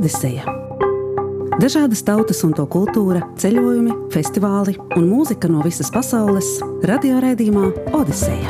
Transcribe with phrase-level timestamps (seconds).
[0.00, 0.48] Odiseja.
[1.60, 6.54] Dažādas tautas un to kultūra, ceļojumi, festivāli un mūzika no visas pasaules-
[6.88, 8.48] radioraidījumā Odiseja.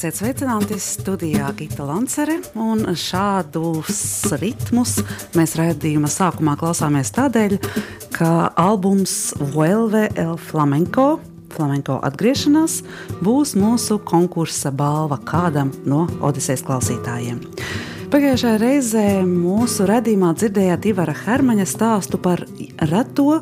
[0.00, 2.38] Esiet sveicināti studijā Gita Lancere,
[2.96, 4.96] šādus ritmus
[5.36, 7.58] mēs raidījuma sākumā klausāmies tādēļ,
[8.20, 11.20] albums Vuelve el Flamenco
[11.54, 12.80] flamenko atgriešanās
[13.24, 17.40] būs mūsu konkursa balva kādam no Odisejas klausītājiem.
[18.10, 22.42] Pagājušajā reizē mūsu redzējumā dzirdējāt Ivara Hermaņa stāstu par
[22.90, 23.38] reto,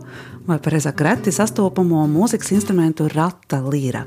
[0.48, 4.04] vai precīzāk, reti sastopamo mūzikas instrumentu rata līra.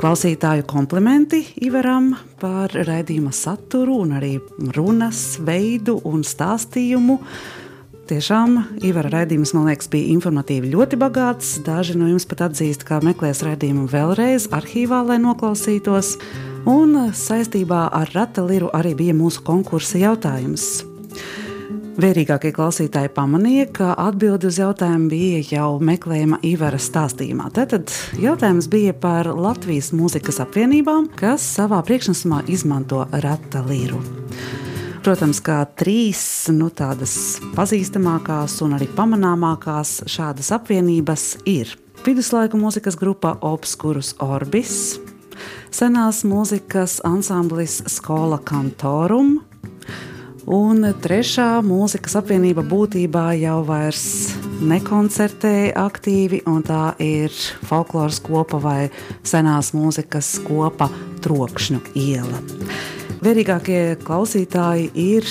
[0.00, 4.38] Klausītāju komplimenti Ivaram par raidījuma saturu un arī
[4.74, 7.20] runas veidu un stāstījumu.
[8.04, 11.54] Tiešām Ivara raidījums, man liekas, bija informatīvi ļoti bagāts.
[11.64, 16.18] Daži no jums pat atzīst, ka meklēs raidījumu vēlreiz arhīvā, lai noklausītos.
[16.68, 20.82] Un saistībā ar rata liru arī bija mūsu konkursa jautājums.
[21.94, 27.48] Vērīgākie klausītāji pamanīja, ka atbildi uz jautājumu bija jau meklējama Ivara stāstījumā.
[27.56, 27.88] Tātad
[28.20, 34.02] jautājums bija par Latvijas mūzikas apvienībām, kas savā priekšnesumā izmanto rata līru.
[35.04, 41.74] Protams, kā trīs nu, tādas pazīstamākās un arī pamanāmākās šādas apvienības ir
[42.06, 44.96] viduslaiku mūzikas grupa Obscurus Orbis,
[45.68, 49.42] senās mūzikas ansamblis Skola Cantorum
[50.44, 57.32] Un trešā mūzikas apvienība būtībā jau vairs nekoncertē aktīvi, un tā ir
[57.64, 58.90] folkloras kopa vai
[59.24, 60.90] senās mūzikas kopa
[61.24, 62.42] trokšņu iela.
[63.24, 65.24] Vērīgākie klausītāji ir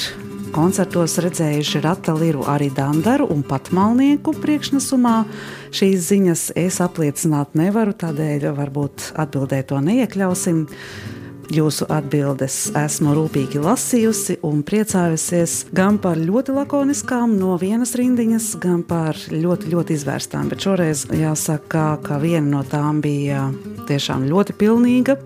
[0.49, 5.19] koncertos redzējuši Rata Liru arī Dandaru un Patmalnieku priekšnesumā.
[5.69, 10.65] Šīs ziņas es apliecināt nevaru, tādēļ varbūt atbildē to neiekļausim.
[11.53, 18.81] Jūsu atbildes esmu rūpīgi lasījusi un priecājusies gan par ļoti lakoniskām no vienas rindiņas, gan
[18.89, 20.49] par ļoti, ļoti izvērstām.
[20.49, 23.51] Bet šoreiz jāsaka, ka viena no tām bija
[23.85, 25.21] tiešām ļoti pilnīga.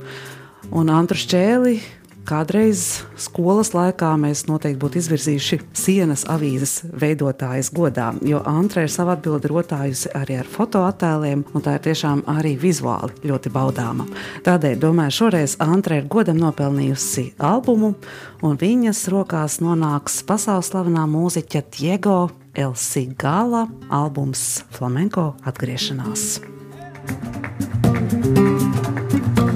[0.75, 1.77] Un Antru Šķēli
[2.27, 9.13] Kādreiz skolas laikā mēs noteikti būtu izvirzījuši sienas avīzes veidotājas godā, jo Antra ir savu
[9.13, 14.09] atbildi rotājusi arī ar fotoattēliem, un tā ir tiešām arī vizuāli ļoti baudāma.
[14.43, 17.93] Tādēļ, domāju, šoreiz Antra ir godam nopelnījusi albumu,
[18.43, 22.19] un viņas rokās nonāks pasaules slavenā mūziķa Diego
[22.51, 26.41] Elsi Gala albums Flamenco atgriešanās.
[27.07, 29.46] thank you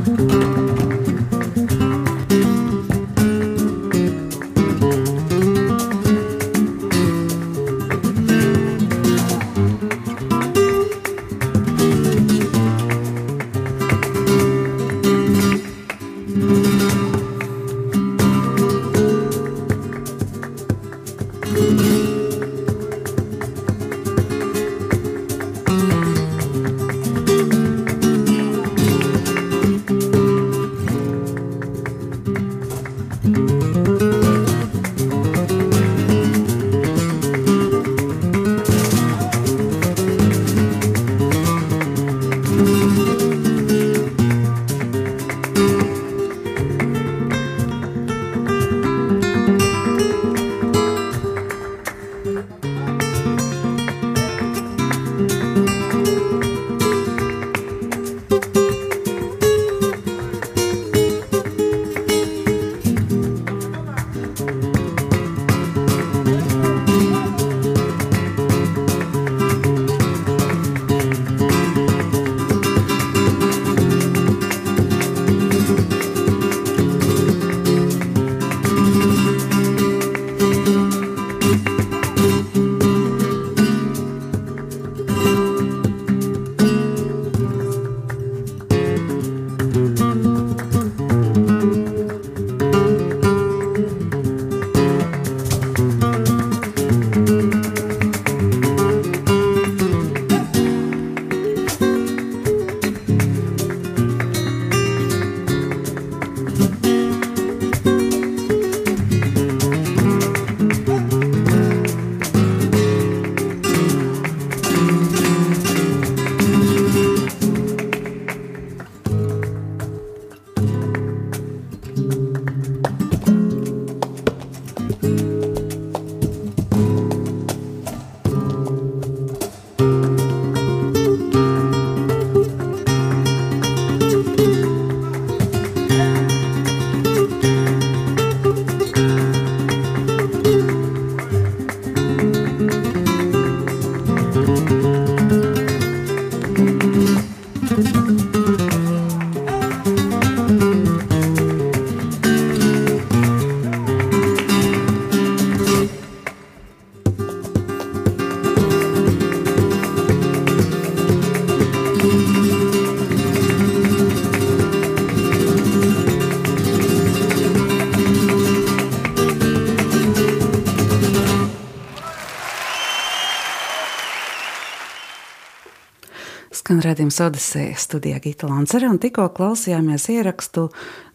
[176.81, 180.63] Skan redzējums Odisēja studijā Gita Lancere un tikko klausījāmies ierakstu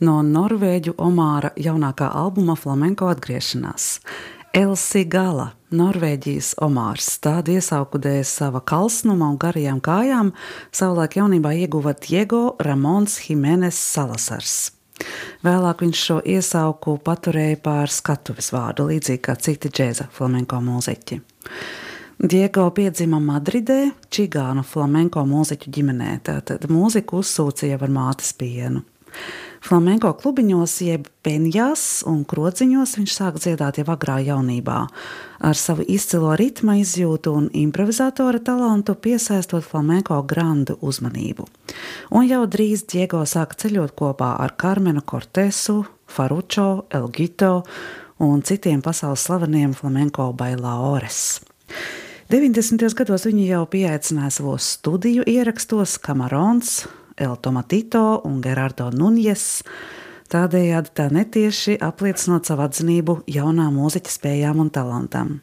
[0.06, 3.86] no Norvēģu Omāra jaunākā albuma Flamenko atgriešanās.
[4.54, 10.30] Elsi Gala, Norvēģijas Omārs, tādu iesauku dēļ sava kalsnuma un garajām kājām,
[10.70, 14.54] savulaik jaunībā ieguva Diego Ramons Jimenez Salasars.
[15.42, 21.20] Vēlāk viņš šo iesauku paturēja pār skatuves vārdu, līdzīgi kā citi džēza flamenko mūziķi.
[22.16, 28.80] Diego piedzima Madridē, Čigānu flamenko mūziķu ģimenē, tātad mūziku uzsūcīja ar mātes pienu.
[29.60, 34.76] Flamenko klubiņos, jeb penjās un krociņos viņš sāk dziedāt jau agrā jaunībā.
[35.44, 41.44] Ar savu izcilo ritma izjūtu un improvizatora talantu piesaistot flamenko grandu uzmanību.
[42.16, 47.60] Un jau drīz Diego sāk ceļot kopā ar Karmenu Cortesu, Faručo, Elgito
[48.24, 51.42] un citiem pasaules slaveniem flamenko bailaores.
[52.26, 52.82] 90.
[52.98, 59.62] gados viņi jau pieaicināja savos studiju ierakstos Kamarons, El Tomatito un Gerardo Nunjes.
[60.26, 65.36] Tādējādi tā netieši apliecinot savu atzinību jaunā mūziķa spējām un talantam.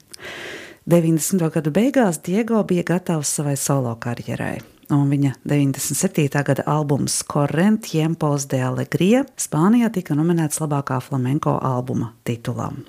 [0.84, 1.48] 90.
[1.56, 4.58] gadu beigās Diego bija gatavs savai solo karjerai,
[4.92, 6.28] un viņa 97.
[6.44, 12.84] gada albums Corrent Tiempos de Alegría Spānijā tika nominēts labākā flamenko albuma titulam.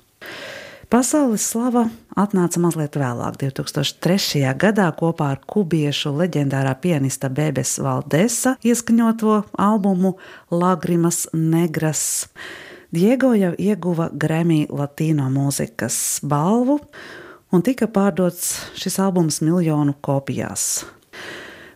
[0.95, 1.81] Pasaules slava
[2.15, 4.45] atnāca mazliet vēlāk, 2003.
[4.55, 10.13] gadā kopā ar kubiešu leģendārā pianista Bebes Valdesa ieskaņoto albumu
[10.55, 12.29] Lagrimas Negras.
[12.95, 16.79] Diego jau ieguva Grammy Latino mūzikas balvu
[17.51, 20.85] un tika pārdots šis albums miljonu kopijās.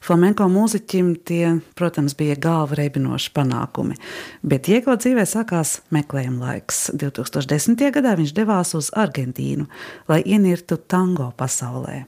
[0.10, 1.44] Flamenko mūziķim tie,
[1.78, 3.94] protams, bija galva reibinoši panākumi,
[4.42, 6.88] bet Diego dzīvē sākās meklējuma laiks.
[6.98, 7.84] 2010.
[7.94, 9.68] gadā viņš devās uz Argentīnu,
[10.10, 12.08] lai ienirtu tango pasaulē.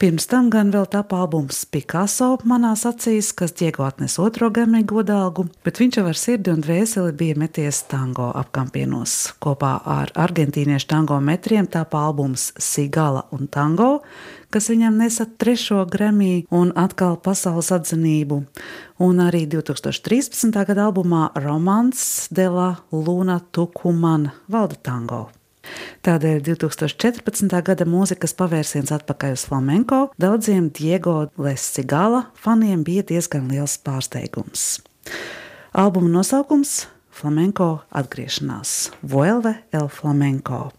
[0.00, 5.46] Pirms tam gan vēl tapa albums Picasso manās acīs, kas Diego atnes otro Grammy godalgu,
[5.64, 9.16] bet viņš jau ar sirdi un dvēseli bija meties tango apkampienos.
[9.40, 13.90] Kopā ar argentīniešu tango metriem tapa albums Sigala un Tango,
[14.50, 18.42] kas viņam nesa trešo Grammy un atkal pasaules atzinību.
[19.00, 20.50] Un arī 2013.
[20.66, 25.28] gada albumā Romans de la Luna Tukuman valda tango.
[26.04, 27.52] Tādēļ 2014.
[27.64, 34.80] gada mūzikas pavērsiens atpakaļ uz flamenko daudziem Diego Lesigala faniem bija diezgan liels pārsteigums.
[35.72, 36.86] Albuma nosaukums-
[37.20, 40.72] Flamenko atgriešanās- Vuelve el Flamenko.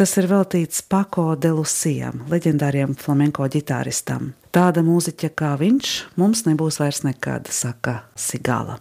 [0.00, 4.30] Tas ir veltīts Pako de Lucijam, leģendāriem flamenko ģitāristam.
[4.48, 8.78] Tāda mūziķa kā viņš mums nebūs vairs nekad, saka Sigala.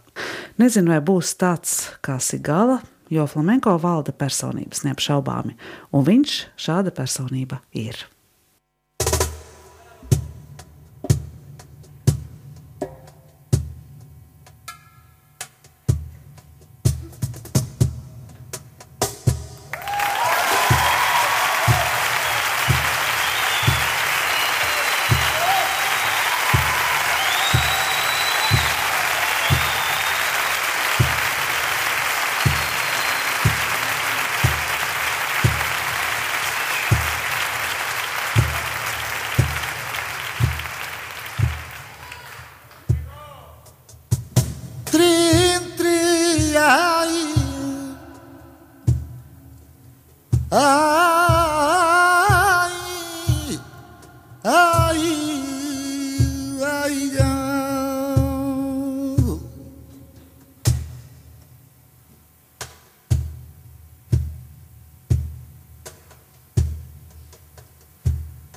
[0.63, 2.77] Nezinu, vai būs tāds kā Sigala,
[3.11, 5.57] jo flamenko valda personības neapšaubāmi,
[5.91, 7.99] un viņš šāda personība ir.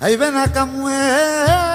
[0.03, 1.72] Ay, ven acá, mujer.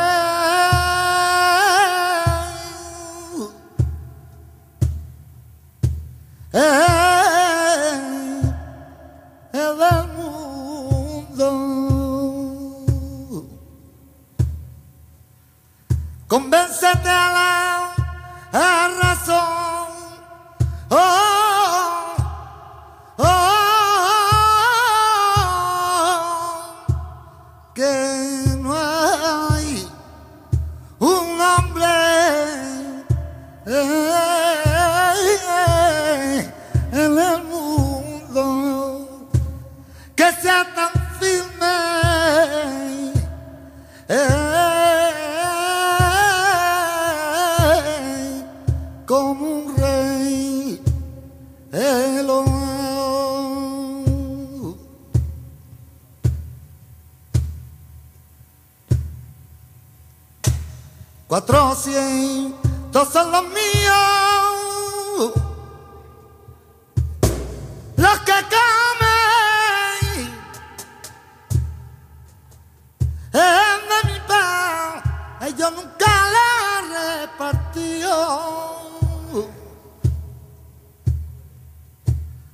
[75.57, 78.09] Yo nunca la repartió.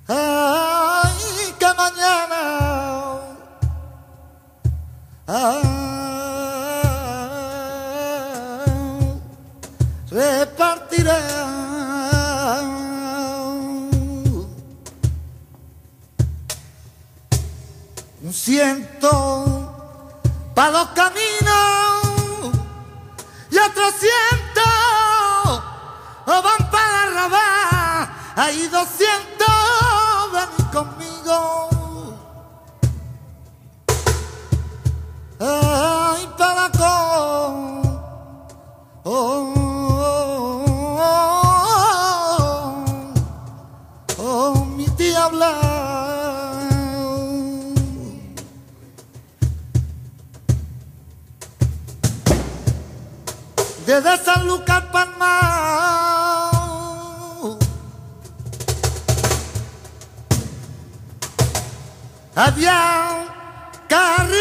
[0.07, 2.41] Ay, que mañana.
[5.27, 5.61] Ah,
[10.09, 11.11] repartiré
[18.21, 19.01] un ciento
[20.53, 21.72] para los caminos
[23.63, 24.63] 400
[26.25, 29.47] van para Rabá, ahí 200
[30.33, 31.69] ven conmigo.
[36.37, 37.81] Para con.
[39.05, 39.62] Oh.
[53.85, 56.49] Desde San Lucas Palma
[62.33, 64.32] había un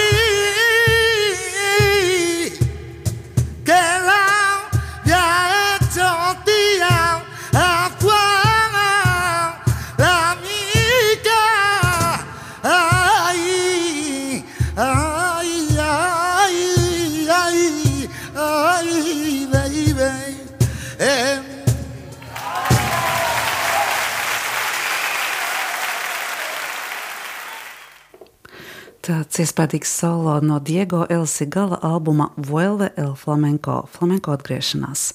[29.33, 35.15] Tāds iespaidīgs solo no Diego Elsigala albuma Vuelve el Flamenco, flamenco atgriešanās.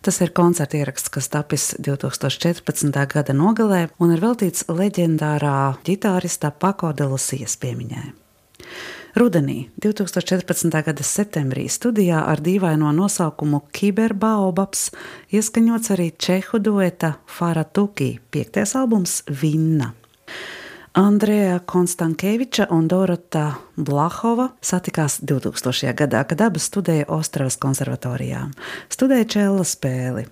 [0.00, 3.02] Tas ir koncerta ieraksts, kas tapis 2014.
[3.12, 8.06] gada nogalē un ir veltīts leģendārā ģitārista Pako de Lucijas piemiņai.
[9.20, 10.72] Rudenī, 2014.
[10.88, 14.94] gada septembrī, studijā ar dīvaino nosaukumu Kiberbaobabs
[15.28, 19.92] ieskaņots arī čehu dueta Faratuki piektais albums Vinna.
[20.96, 25.92] Andrēja Konstankeviča un Dorota Blahova satikās 2000.
[25.94, 28.46] gadā, kad abas studēja Ostravas konservatorijā.
[28.92, 30.24] Studēja čēla spēli.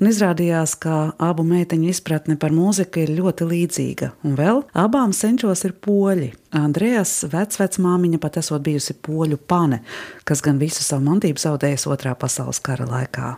[0.00, 4.10] Un izrādījās, ka abu meiteņu izpratne par mūziku ir ļoti līdzīga.
[4.26, 6.32] Un vēl abām senčos ir poļi.
[6.58, 9.82] Andrējas vecvecmāmiņa pat esot bijusi poļu pane,
[10.24, 13.36] kas gan visu savu mantību zaudējusi otrā pasaules kara laikā.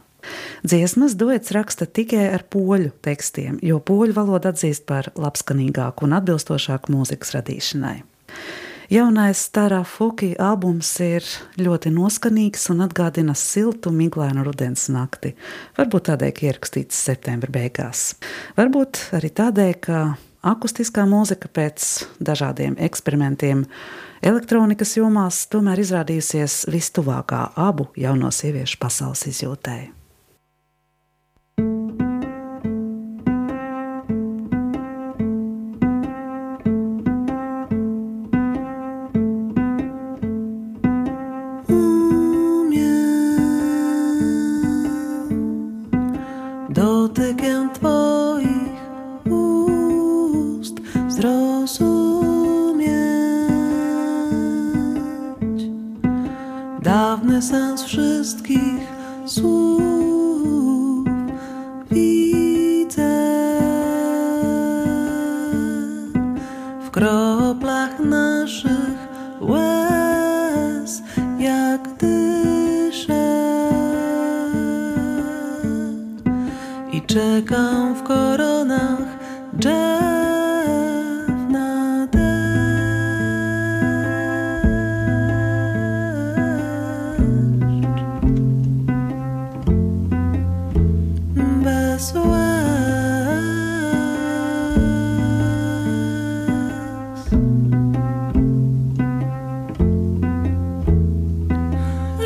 [0.63, 6.95] Dziesmas duets raksta tikai ar poļu tekstiem, jo poļu valodu atzīst par labskanīgāku un atbilstošāku
[6.95, 7.97] mūzikas radīšanai.
[8.93, 11.25] Jaunais Starā Fuki albums ir
[11.57, 15.33] ļoti noskanīgs un atgādina siltu, miglainu rudens nakti.
[15.79, 18.11] Varbūt tādēļ, ka ierakstīts septembra beigās.
[18.59, 20.03] Varbūt arī tādēļ, ka
[20.45, 21.89] akustiskā mūzika pēc
[22.21, 23.65] dažādiem eksperimentiem
[24.21, 30.02] elektronikas jomās tomēr izrādījusies vistuvākā abu jauno sieviešu pasaules izjūtēji.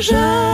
[0.01, 0.46] 人。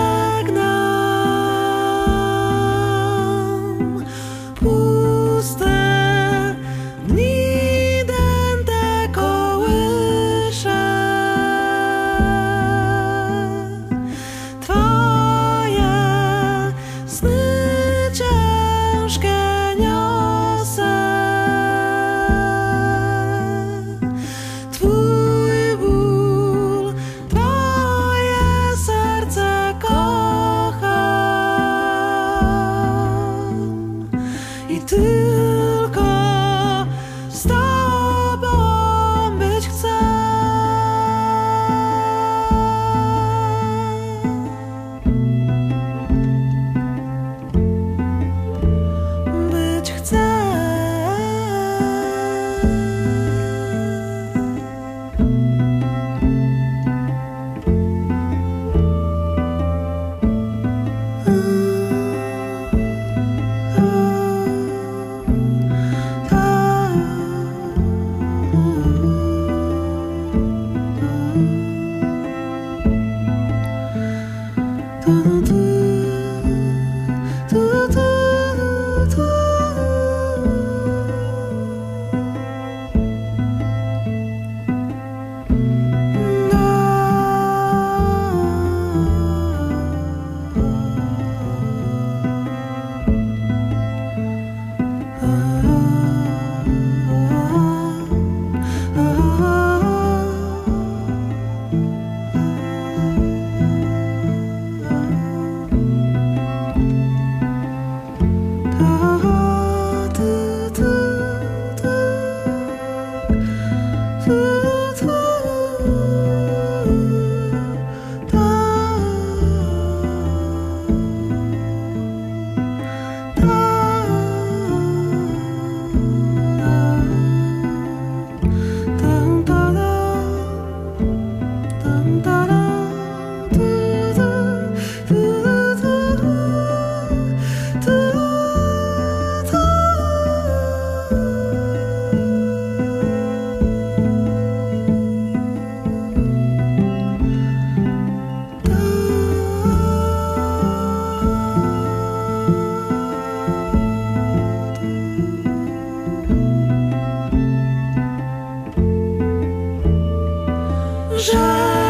[161.16, 161.83] Ra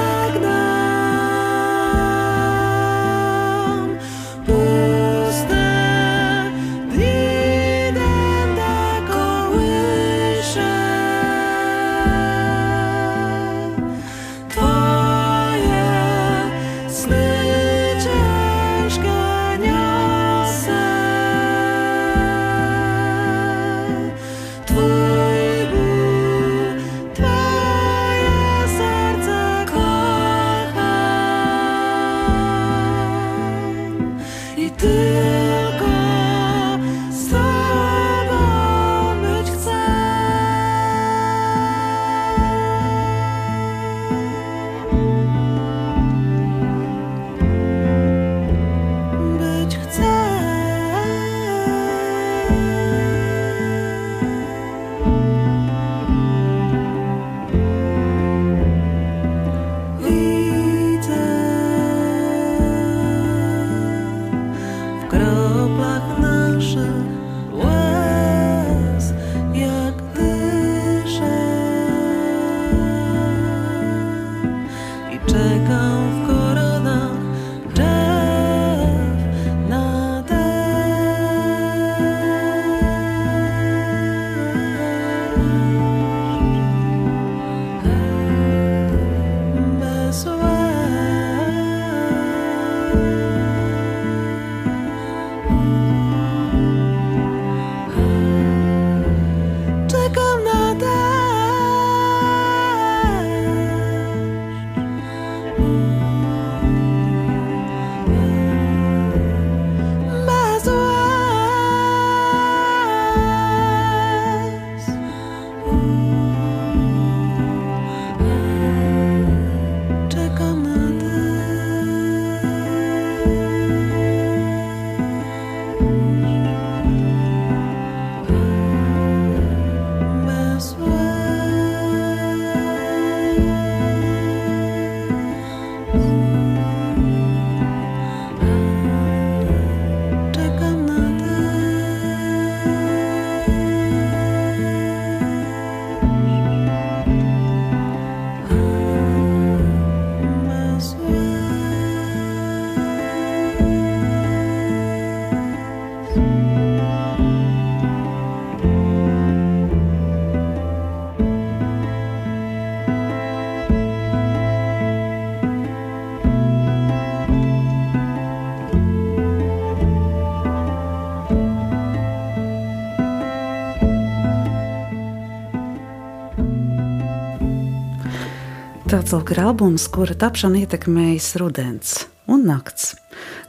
[178.93, 181.93] Tāds lūk ir albums, kura tapšanu ietekmējis rudens
[182.29, 182.91] un nakts.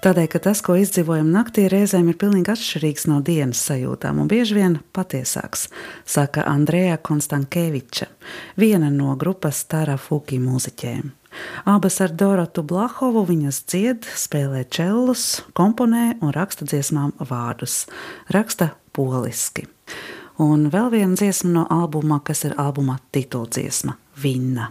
[0.00, 4.54] Tādēļ, ka tas, ko izdzīvojam naktī, reizēm ir pilnīgi atšķirīgs no dienas sajūtām un bieži
[4.56, 5.66] vien patiesāks,
[6.08, 8.06] saka Andrejā Konstankeviča,
[8.56, 11.10] viena no grupas Tāra Fuki mūziķiem.
[11.68, 17.82] Abas ar Dorotu Blahovu viņas dzied, spēlē čellus, komponē un raksta dziesmām vārdus.
[18.32, 19.66] Raksta poliski.
[20.40, 24.70] Un vēl viena dziesma no albuma, kas ir albuma tituldziesma- Vinna.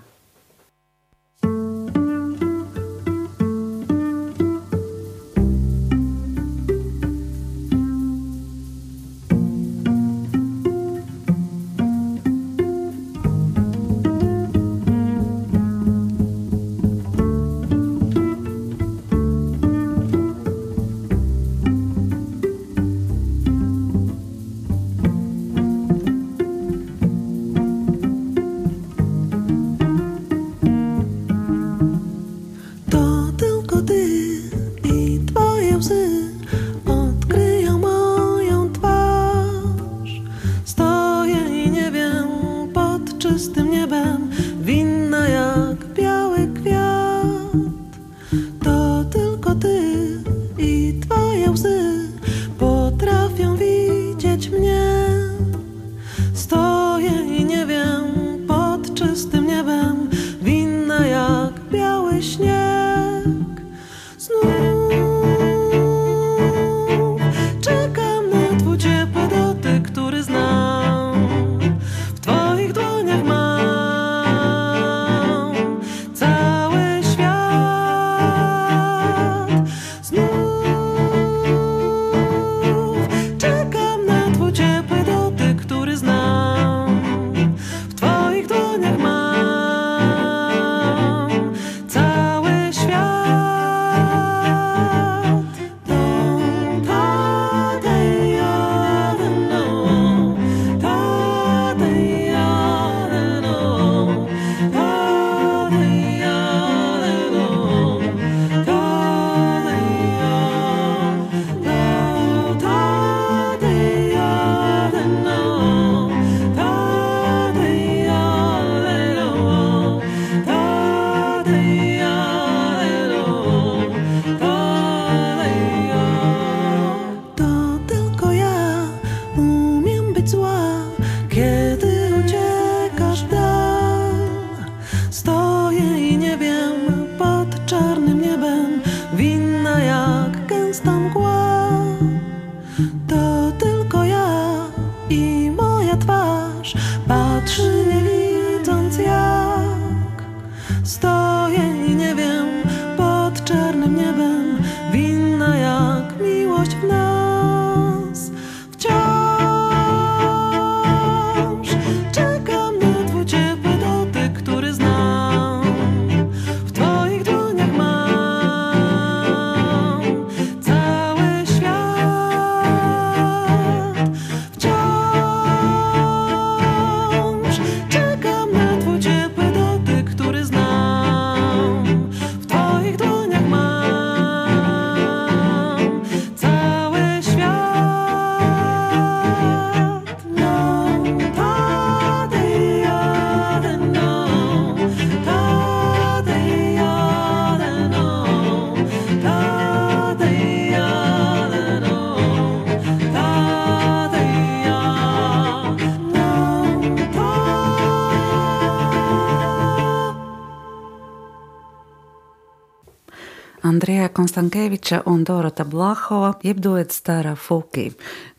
[213.63, 217.85] Andrija Konstankeviča un Dorota Blahova jeb duets Tara Fuki,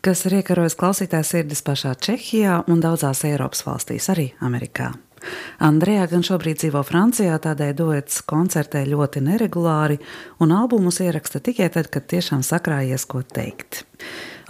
[0.04, 4.90] kas ir iekarojas klausītājs sirdis pašā Čehijā un daudzās Eiropas valstīs, arī Amerikā.
[5.64, 9.96] Andrejā gan šobrīd dzīvo Francijā, tādēļ duets koncertē ļoti neregulāri,
[10.44, 13.86] un albumus ieraksta tikai tad, kad tiešām sakrājies ko teikt.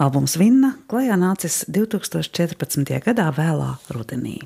[0.03, 2.99] Albums Vinna klajā nācis 2014.
[3.07, 4.41] gadā vēlā rudenī.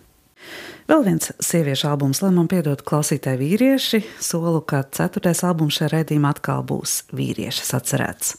[0.89, 6.31] Vēl viens sieviešu albums, lai man piedod klausītāji vīrieši, solu, ka ceturtais albums šajā raidījumā
[6.33, 8.31] atkal būs vīriešas atcerēts.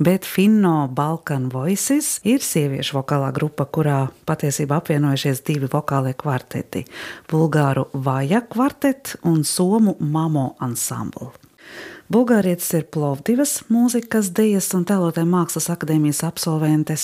[0.00, 6.86] Bet Finno Balkan Voices ir sieviešu vokālā grupa, kurā patiesībā apvienojušies divi vokālie kvarteti-
[7.32, 11.47] bulgāru Vaja kvartet un somu Mamo ansamblu.
[12.08, 17.02] Bulgārietis ir Plovdivas mūzikas, dejas un tēlotē mākslas akadēmijas absolventes.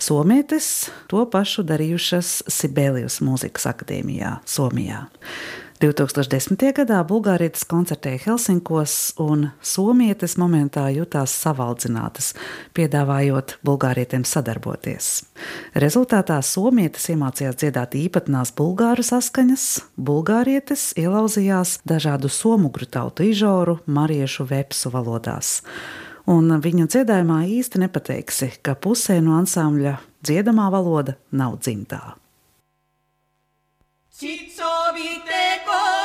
[0.00, 0.68] Somietis
[1.12, 5.02] to pašu darījušas Sibēlijas mūzikas akadēmijā, Somijā.
[5.82, 6.60] 2010.
[6.76, 12.28] gadā Bulgārietis koncertēja Helsinkos, un Somietis momentā jutās savaldzinātas,
[12.78, 15.24] piedāvājot Bulgārietim sadarboties.
[15.74, 19.66] Rezultātā Somietis iemācījās dziedāt īpatnās bulgāru saskaņas,
[19.98, 25.58] Bulgārietis ielauzījās dažādu somugru tautu ižoru, mariešu vepsu valodās.
[26.30, 32.21] Un viņu dziedājumā īsti nepateiksi, ka pusē no ansambļa dziedamā valoda nav dzimtā.
[34.22, 36.01] txitzo biteko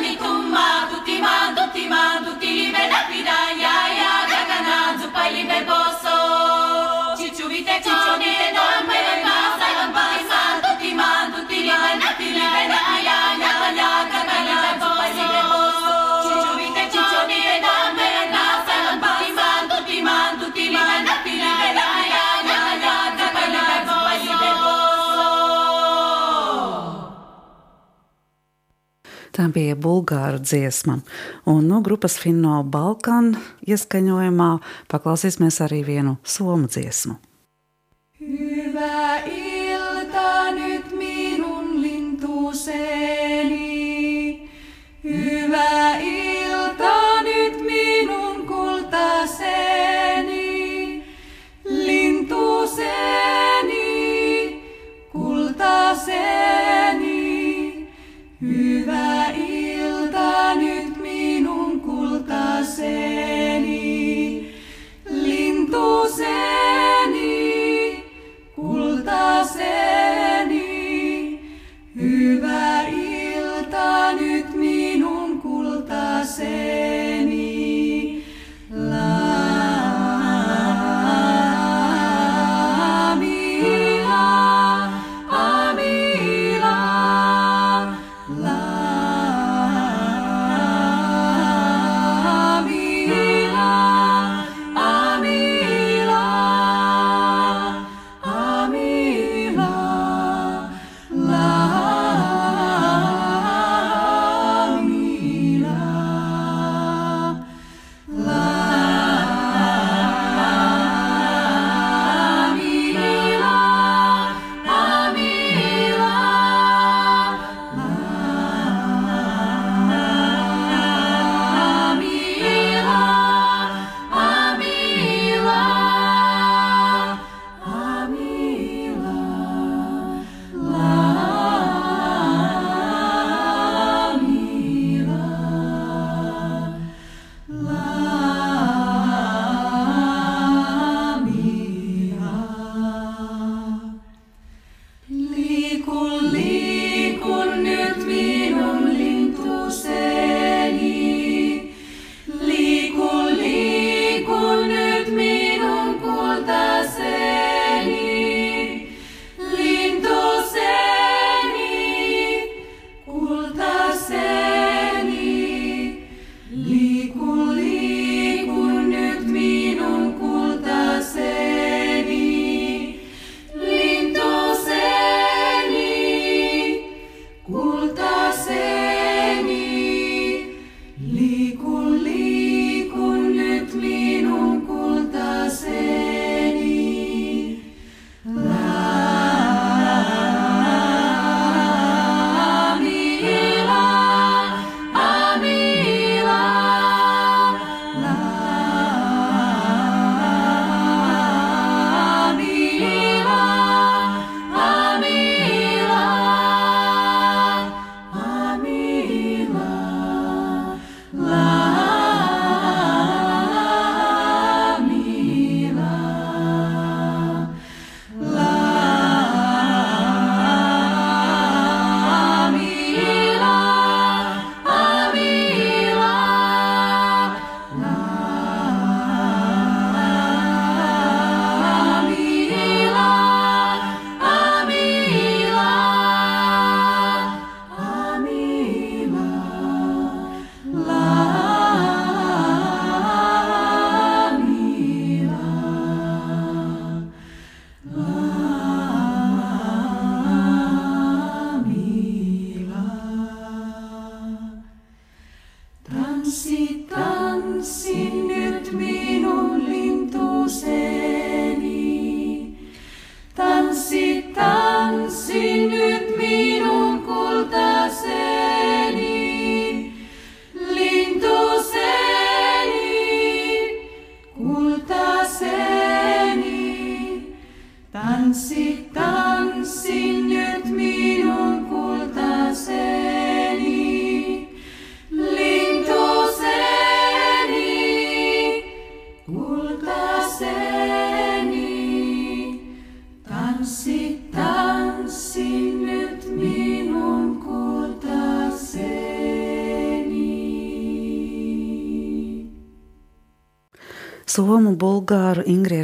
[0.00, 0.43] Nico.
[30.04, 31.00] Bulgāru dziesma.
[31.46, 33.36] Un no grupas Finno Balkan
[33.66, 37.16] ieskaņojumā paklausīsimies arī vienu somu dziesmu.
[38.20, 39.43] Hyvää
[66.16, 66.63] José.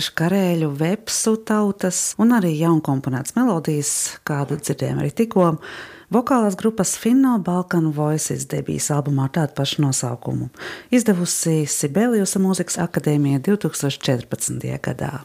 [0.01, 5.59] Ingriešu, karēļu, vepsu tautas un arī jaunkomponētas melodijas, kādu dzirdējām arī tikko.
[6.11, 10.49] Vokālās grupas Finno Balkanu Voices debijas albumā ar tādu pašu nosaukumu,
[10.91, 14.81] izdevusi Sibeliusa mūzikas akadēmija 2014.
[14.81, 15.21] gadā.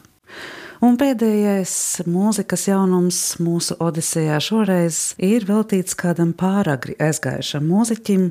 [0.84, 8.28] Un pēdējais mūzikas jaunums mūsu Odisejā šoreiz ir veltīts kādam pāragri aizgājušam mūziķim.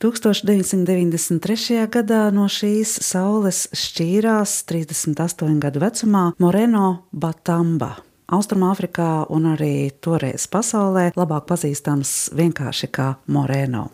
[0.00, 1.82] 1993.
[1.92, 7.98] gadā no šīs saules šķīrās 38 gadu vecumā Moreno Batamba.
[8.32, 13.90] Austrumāfrikā un arī toreiz pasaulē labāk pazīstams vienkārši kā Moreno.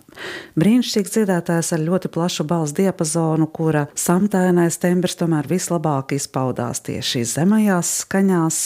[0.57, 7.93] Brīnišķīgs dziedātājs ar ļoti plašu balss diapazonu, kura samtainais tembrs tomēr vislabāk izpaudās tieši zemajās
[8.05, 8.61] skaņās.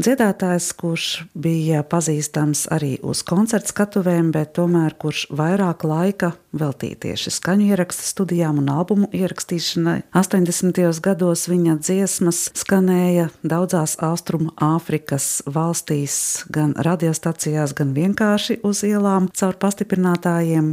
[0.00, 7.32] Dziedātājs, kurš bija pazīstams arī uz koncertu skatuvēm, bet tomēr kurš vairāk laika veltīja tieši
[7.34, 10.00] skaņu ierakstu studijām un albumu ierakstīšanai.
[10.16, 10.80] 80.
[11.04, 19.58] gados viņa dziesmas skanēja daudzās Austrumu Āfrikas valstīs, gan radiostacijās, gan vienkārši uz ielām caur
[19.60, 20.72] pastiprinātājiem.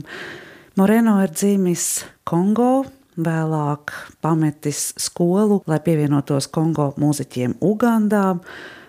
[0.75, 8.33] Moreno ir dzimis Kongo, vēlāk pametis skolu, lai pievienotos Kongo mūziķiem Ugandā.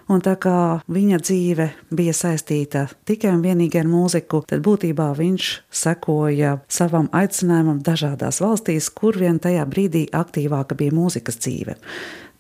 [0.06, 1.64] Un tā kā viņa dzīve
[1.98, 8.86] bija saistīta tikai un vienīgi ar mūziku, tad būtībā viņš sekoja savam aicinājumam dažādās valstīs,
[8.94, 11.74] kur vien tajā brīdī aktīvāka bija mūzikas dzīve.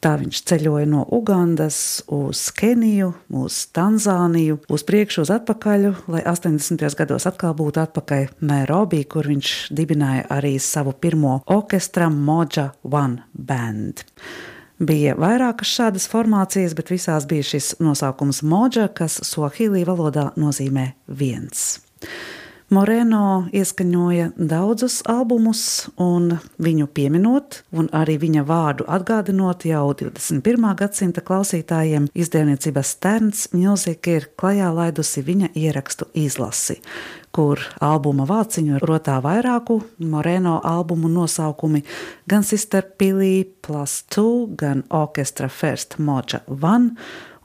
[0.06, 1.76] Tā viņš ceļoja no Ugandas
[2.14, 3.08] uz Keniju,
[3.42, 6.84] uz Tanzāniju, uz priekšu, uz atpakaļ, lai 80.
[6.94, 14.04] gados atkal būtu atpakaļ Nairobi, kur viņš dibināja arī savu pirmo orķestra Moja One Band.
[14.78, 21.80] Bija vairākas šādas formācijas, bet visās bija šis nosaukums Moja, kas Swahili valodā nozīmē viens.
[22.66, 30.66] Moreno ieskaņoja daudzus albumus, un viņu pieminot, un arī viņa vārdu atgādinot jau 21.
[30.74, 36.80] gadsimta klausītājiem, izdevniecība Sterns Music ir klajā laidusi viņa ierakstu izlasi,
[37.30, 41.84] kur albuma vāciņu rotā vairāku Moreno albumu nosaukumi
[42.26, 46.96] gan Sister Pilī plus 2, gan Orchestra First Moja One,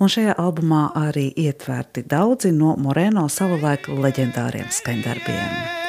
[0.02, 5.80] un šajā albumā arī ietverti daudzi no Moreno savulaik leģendāriem skaņdarbiem.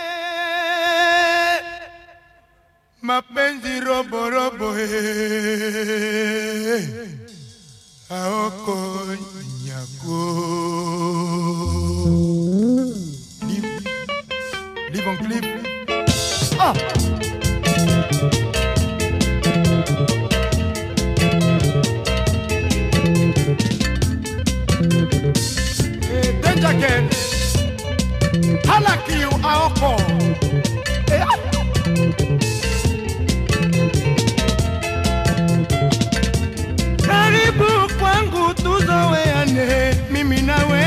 [3.02, 4.88] mapenzi robo robo eh.
[8.10, 8.76] aoko
[9.64, 10.20] nyako
[13.48, 13.68] live
[14.92, 15.44] live on clip
[16.58, 17.01] ah
[26.80, 27.04] Girl,
[28.66, 29.92] halaki aoko.
[31.12, 32.42] Eh, ah.
[37.06, 40.84] karibu kwangu tuzoweane mimi nawe.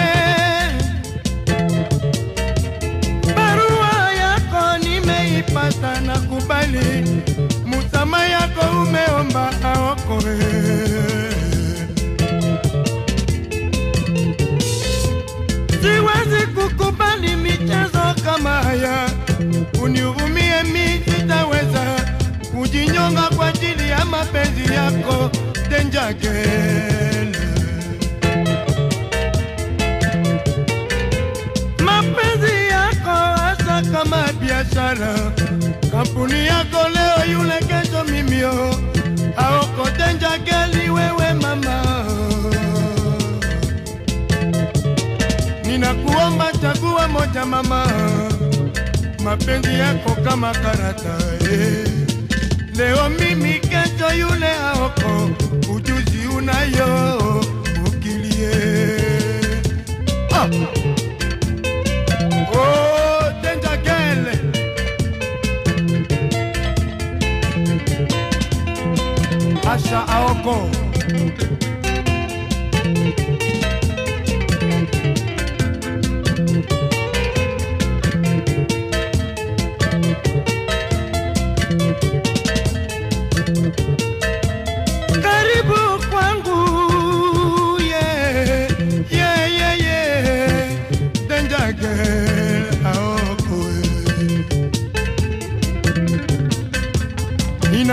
[3.36, 7.22] Barua yako nimeipata na kubali
[7.66, 10.55] musama yako umeomba aokoe
[22.76, 25.32] kujinyonga kwa ajili ya mapenzi yako.
[25.70, 27.38] Denjagele
[31.80, 33.10] mapenzi yako
[33.42, 35.16] hasa kama biashara.
[35.92, 38.76] Kampuni yako leo yule kesho mimio
[39.38, 42.06] aoko denjageli wewe mama.
[45.66, 47.88] Ninakuomba chagua moja mama.
[49.24, 51.18] Mapenzi yako kama karata
[51.52, 52.05] eh.
[52.78, 55.30] Leo mimi kesho yule aoko
[55.76, 57.20] ujuzi unayo
[57.88, 58.52] ukilie.
[60.34, 60.50] Ah.
[62.58, 63.32] Oh,
[69.72, 70.70] asha aoko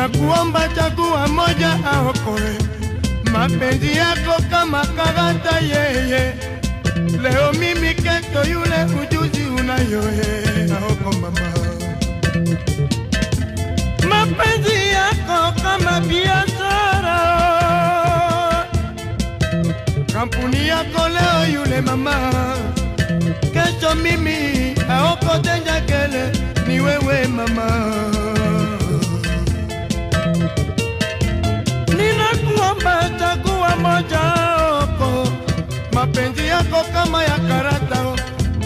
[0.03, 2.59] Ninakuomba chagua moja aokoe.
[3.33, 6.35] Mapenzi yako kama karata yeye.
[7.23, 10.71] Leo mimi keto yule ujuzi unayoe.
[10.75, 11.53] Aoko mama.
[14.09, 17.19] Mapenzi yako kama biashara.
[20.13, 22.33] Kampuni yako leo yule mama.
[23.53, 26.33] Kesho mimi aoko tenjakele
[26.67, 28.12] ni wewe mama
[34.11, 35.27] chagua
[35.93, 38.05] mapenzi yako kama ya karata.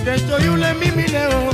[0.05, 1.53] Kesho yule mimi leo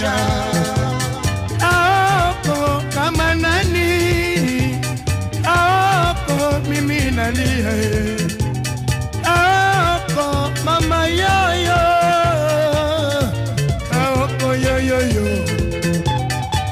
[0.00, 0.12] moja
[1.60, 4.80] Aoko kama nani?
[5.44, 8.16] Aoko mimi nalia eh.
[9.24, 11.82] Aoko mama yoyo.
[13.92, 15.26] Aoko yoyoyo.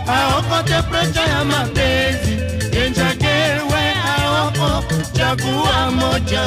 [0.06, 2.36] Aoko temperature ya mapenzi
[2.72, 6.44] Danger girl we aoko chagua moja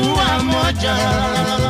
[0.00, 1.69] chagua moja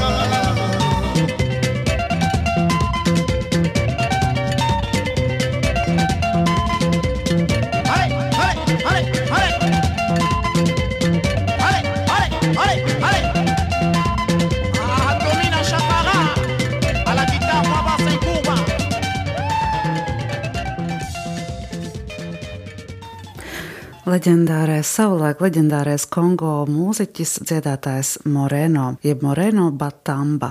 [24.11, 30.49] Leģendārais, savulaik leģendārais Kongo mūziķis, dziedātājs Moreno, jeb Moreno Batamba.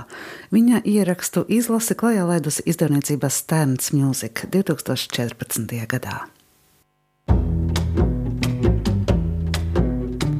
[0.49, 5.77] Viņa ierakstu izlasi klajā laidusi izdevniecība Sterns Music 2014.
[5.93, 6.23] gadā.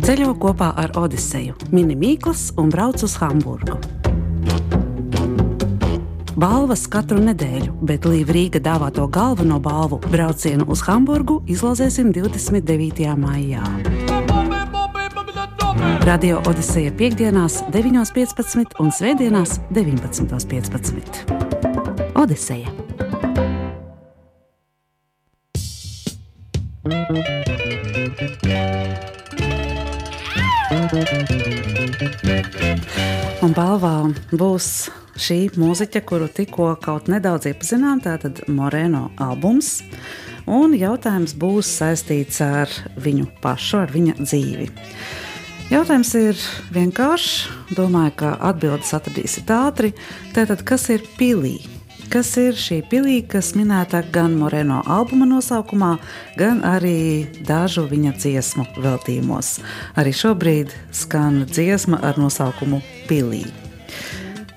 [0.02, 3.78] Ceļo kopā ar Odiseju, mini mīklas un brauc uz Hamburgu.
[6.40, 13.04] Balvas katru nedēļu, bet Līva Rīga dāvāto galveno balvu braucienu uz Hamburgu izlozēsim 29.
[13.20, 13.60] maijā.
[16.08, 22.16] Radio Odiseja piekdienās, 9.15 un svētdienās, 19.15.
[22.16, 22.72] Odiseja!
[33.42, 33.96] Un balvā
[34.32, 39.80] būs šī mūziķa, kuru tikko kaut nedaudz iepazinām, tātad Moreno albums.
[40.50, 44.70] Un jautājums būs saistīts ar viņu pašu, ar viņa dzīvi.
[45.72, 46.40] Jautājums ir
[46.76, 47.76] vienkāršs.
[47.78, 49.94] Domāju, ka atbildes atradīsiet ātri.
[50.36, 51.62] Tātad, kas ir pilī?
[52.12, 55.94] Kas ir šī pilī, kas minēta gan Moreno albuma nosaukumā,
[56.36, 59.62] gan arī dažu viņa dziesmu veltījumos.
[59.96, 63.46] Arī šobrīd skan dziesma ar nosaukumu Pilī.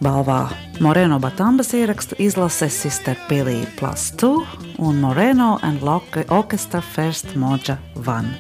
[0.03, 0.49] Balvā
[0.80, 4.30] Moreno Batambas ierakstu izlase Sister Pilī Plus 2
[4.78, 7.76] un Moreno and Locke Orchestra First Moja
[8.07, 8.34] One.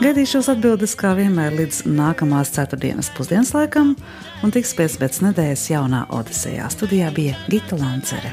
[0.00, 3.94] Gaidīšos atbildes kā vienmēr līdz nākamās ceturtdienas pusdienas laikam
[4.42, 6.68] un tiksimies pēc nedēļas jaunā Odisejā.
[6.70, 8.30] Studijā bija Gita Lancere.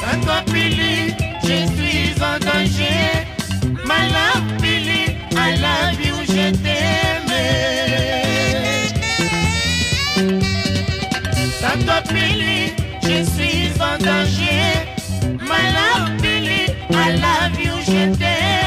[0.00, 3.24] Sainte Pili, je suis en danger.
[3.84, 4.33] My love
[11.64, 14.84] Sainte Pili, je suis en danger.
[15.40, 18.63] My love Pili, I love you, je t'aime.